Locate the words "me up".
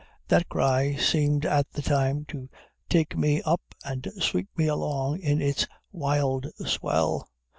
3.15-3.61